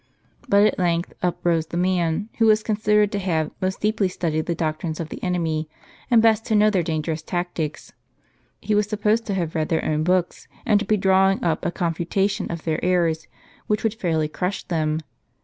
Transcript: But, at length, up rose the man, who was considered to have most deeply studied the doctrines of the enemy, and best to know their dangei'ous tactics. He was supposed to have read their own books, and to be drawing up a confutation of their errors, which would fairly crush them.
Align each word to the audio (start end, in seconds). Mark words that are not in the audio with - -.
But, 0.49 0.65
at 0.65 0.79
length, 0.79 1.13
up 1.21 1.37
rose 1.43 1.67
the 1.67 1.77
man, 1.77 2.29
who 2.39 2.47
was 2.47 2.63
considered 2.63 3.11
to 3.11 3.19
have 3.19 3.51
most 3.61 3.81
deeply 3.81 4.07
studied 4.07 4.47
the 4.47 4.55
doctrines 4.55 4.99
of 4.99 5.09
the 5.09 5.21
enemy, 5.23 5.69
and 6.09 6.23
best 6.23 6.43
to 6.47 6.55
know 6.55 6.71
their 6.71 6.81
dangei'ous 6.81 7.23
tactics. 7.23 7.93
He 8.61 8.73
was 8.73 8.87
supposed 8.87 9.27
to 9.27 9.35
have 9.35 9.53
read 9.53 9.69
their 9.69 9.85
own 9.85 10.03
books, 10.03 10.47
and 10.65 10.79
to 10.79 10.87
be 10.87 10.97
drawing 10.97 11.43
up 11.43 11.63
a 11.67 11.71
confutation 11.71 12.49
of 12.51 12.63
their 12.63 12.83
errors, 12.83 13.27
which 13.67 13.83
would 13.83 13.93
fairly 13.93 14.27
crush 14.27 14.63
them. 14.63 15.01